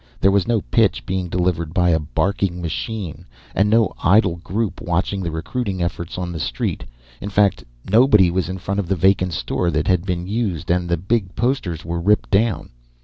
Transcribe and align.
There 0.19 0.31
was 0.31 0.47
no 0.47 0.61
pitch 0.61 1.05
being 1.05 1.29
delivered 1.29 1.75
by 1.75 1.91
a 1.91 1.99
barking 1.99 2.59
machine, 2.59 3.25
and 3.53 3.69
no 3.69 3.93
idle 4.03 4.37
group 4.37 4.81
watching 4.81 5.21
the 5.21 5.29
recruiting 5.29 5.79
efforts 5.83 6.17
on 6.17 6.31
the 6.31 6.39
street. 6.39 6.83
In 7.21 7.29
fact, 7.29 7.63
nobody 7.87 8.31
was 8.31 8.49
in 8.49 8.57
front 8.57 8.79
of 8.79 8.87
the 8.87 8.95
vacant 8.95 9.33
store 9.33 9.69
that 9.69 9.85
had 9.87 10.03
been 10.03 10.25
used, 10.25 10.71
and 10.71 10.89
the 10.89 10.97
big 10.97 11.35
posters 11.35 11.85
were 11.85 12.01
ripped 12.01 12.31
down. 12.31 12.71